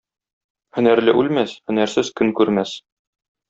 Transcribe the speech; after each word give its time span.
Һөнәрле 0.77 1.15
үлмәс, 1.21 1.55
һөнәрсез 1.69 2.13
көн 2.21 2.35
күрмәс. 2.41 2.77